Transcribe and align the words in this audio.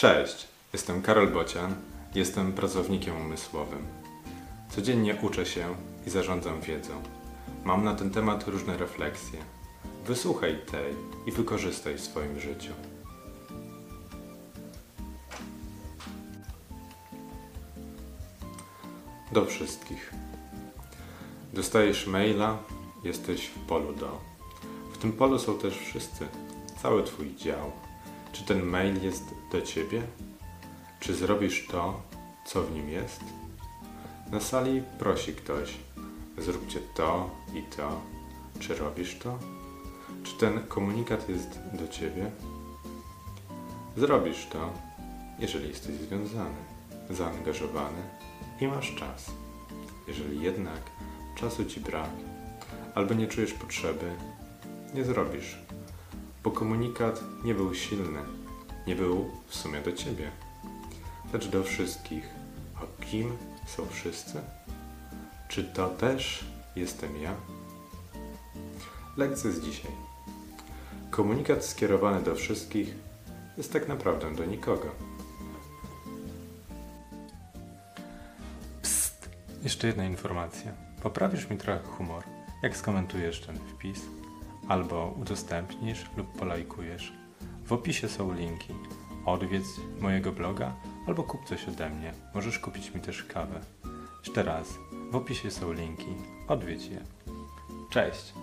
Cześć, 0.00 0.48
jestem 0.72 1.02
Karol 1.02 1.28
Bocian, 1.28 1.74
jestem 2.14 2.52
pracownikiem 2.52 3.16
umysłowym. 3.16 3.86
Codziennie 4.70 5.16
uczę 5.22 5.46
się 5.46 5.74
i 6.06 6.10
zarządzam 6.10 6.60
wiedzą. 6.60 7.02
Mam 7.64 7.84
na 7.84 7.94
ten 7.94 8.10
temat 8.10 8.48
różne 8.48 8.76
refleksje. 8.76 9.38
Wysłuchaj 10.06 10.60
tej 10.70 10.94
i 11.26 11.32
wykorzystaj 11.32 11.94
w 11.94 12.00
swoim 12.00 12.40
życiu. 12.40 12.72
Do 19.32 19.46
wszystkich. 19.46 20.12
Dostajesz 21.52 22.06
maila, 22.06 22.58
jesteś 23.04 23.46
w 23.46 23.58
polu 23.58 23.92
do. 23.92 24.20
W 24.92 24.98
tym 24.98 25.12
polu 25.12 25.38
są 25.38 25.58
też 25.58 25.78
wszyscy, 25.78 26.26
cały 26.82 27.04
Twój 27.04 27.34
dział. 27.36 27.89
Czy 28.32 28.44
ten 28.44 28.62
mail 28.62 29.02
jest 29.02 29.24
do 29.52 29.62
Ciebie? 29.62 30.02
Czy 31.00 31.14
zrobisz 31.14 31.66
to, 31.66 32.02
co 32.46 32.62
w 32.62 32.72
nim 32.72 32.88
jest? 32.88 33.20
Na 34.30 34.40
sali 34.40 34.82
prosi 34.98 35.32
ktoś: 35.34 35.76
Zróbcie 36.38 36.80
to 36.94 37.30
i 37.54 37.62
to. 37.76 38.00
Czy 38.60 38.74
robisz 38.74 39.18
to? 39.18 39.38
Czy 40.22 40.34
ten 40.34 40.66
komunikat 40.66 41.28
jest 41.28 41.60
do 41.72 41.88
Ciebie? 41.88 42.30
Zrobisz 43.96 44.46
to, 44.46 44.72
jeżeli 45.38 45.68
jesteś 45.68 45.94
związany, 45.94 46.58
zaangażowany 47.10 48.02
i 48.60 48.66
masz 48.66 48.94
czas. 48.94 49.30
Jeżeli 50.08 50.40
jednak 50.40 50.80
czasu 51.34 51.64
Ci 51.64 51.80
brak, 51.80 52.10
albo 52.94 53.14
nie 53.14 53.26
czujesz 53.26 53.52
potrzeby, 53.52 54.12
nie 54.94 55.04
zrobisz, 55.04 55.58
bo 56.44 56.50
komunikat 56.50 57.24
nie 57.44 57.54
był 57.54 57.74
silny, 57.74 58.18
nie 58.86 58.96
był 58.96 59.30
w 59.46 59.54
sumie 59.54 59.80
do 59.80 59.92
Ciebie, 59.92 60.30
lecz 61.32 61.48
do 61.48 61.64
wszystkich. 61.64 62.28
A 62.76 63.04
kim 63.04 63.36
są 63.66 63.86
wszyscy? 63.86 64.40
Czy 65.48 65.64
to 65.64 65.88
też 65.88 66.44
jestem 66.76 67.16
ja? 67.22 67.34
Lekcja 69.16 69.50
z 69.50 69.60
dzisiaj. 69.60 69.90
Komunikat 71.10 71.64
skierowany 71.64 72.22
do 72.22 72.34
wszystkich 72.34 72.94
jest 73.56 73.72
tak 73.72 73.88
naprawdę 73.88 74.34
do 74.34 74.44
nikogo. 74.44 74.88
Psst! 78.82 79.28
Jeszcze 79.62 79.86
jedna 79.86 80.04
informacja. 80.04 80.72
Poprawisz 81.02 81.50
mi 81.50 81.56
trochę 81.56 81.80
humor, 81.82 82.24
jak 82.62 82.76
skomentujesz 82.76 83.40
ten 83.40 83.58
wpis, 83.58 84.00
albo 84.68 85.14
udostępnisz 85.20 86.04
lub 86.16 86.38
polajkujesz. 86.38 87.12
W 87.64 87.72
opisie 87.72 88.08
są 88.08 88.34
linki. 88.34 88.74
Odwiedź 89.26 89.64
mojego 90.00 90.32
bloga 90.32 90.72
albo 91.06 91.22
kup 91.22 91.44
coś 91.44 91.68
ode 91.68 91.90
mnie. 91.90 92.12
Możesz 92.34 92.58
kupić 92.58 92.94
mi 92.94 93.00
też 93.00 93.24
kawę. 93.24 93.60
Jeszcze 94.24 94.42
raz, 94.42 94.78
w 95.10 95.16
opisie 95.16 95.50
są 95.50 95.72
linki. 95.72 96.14
Odwiedź 96.48 96.86
je. 96.86 97.00
Cześć! 97.90 98.34